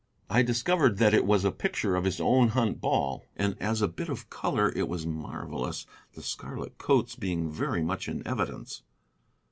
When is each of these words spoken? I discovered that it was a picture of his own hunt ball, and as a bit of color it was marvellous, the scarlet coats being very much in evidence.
I 0.31 0.41
discovered 0.41 0.97
that 0.97 1.13
it 1.13 1.27
was 1.27 1.45
a 1.45 1.51
picture 1.51 1.95
of 1.95 2.05
his 2.05 2.19
own 2.19 2.47
hunt 2.47 2.81
ball, 2.81 3.23
and 3.37 3.55
as 3.61 3.83
a 3.83 3.87
bit 3.87 4.09
of 4.09 4.31
color 4.31 4.73
it 4.75 4.87
was 4.87 5.05
marvellous, 5.05 5.85
the 6.13 6.23
scarlet 6.23 6.79
coats 6.79 7.15
being 7.15 7.51
very 7.51 7.83
much 7.83 8.07
in 8.07 8.27
evidence. 8.27 8.81